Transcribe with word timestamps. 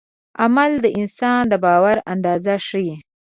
عمل 0.43 0.71
د 0.83 0.85
انسان 0.99 1.41
د 1.51 1.53
باور 1.63 1.97
اندازه 2.13 2.53
ښيي. 2.67 2.93